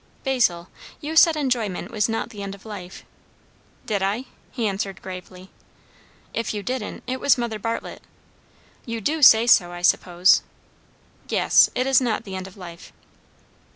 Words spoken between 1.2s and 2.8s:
enjoyment was not the end of